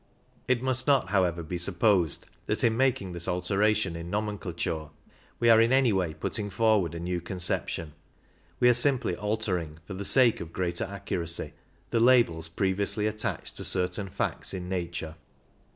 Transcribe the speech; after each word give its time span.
It 0.47 0.63
must 0.63 0.87
not 0.87 1.01
13 1.01 1.11
however 1.13 1.43
be 1.43 1.59
supposed 1.59 2.25
that 2.47 2.63
in 2.63 2.75
making 2.75 3.13
this 3.13 3.27
alteration 3.27 3.95
in 3.95 4.09
nomenclature 4.09 4.89
we 5.39 5.47
are 5.47 5.61
in 5.61 5.71
any 5.71 5.93
way 5.93 6.15
putting 6.15 6.49
forward 6.49 6.95
a 6.95 6.99
new 6.99 7.21
conception; 7.21 7.93
we 8.59 8.67
are 8.67 8.73
simply 8.73 9.15
altering, 9.15 9.77
for 9.85 9.93
the 9.93 10.03
sake 10.03 10.41
of 10.41 10.53
greater 10.53 10.85
accuracy, 10.85 11.53
the 11.91 11.99
labels 11.99 12.47
previously 12.49 13.05
attached 13.05 13.57
to 13.57 13.63
certain 13.63 14.07
facts 14.09 14.55
in 14.55 14.67
nature. 14.67 15.17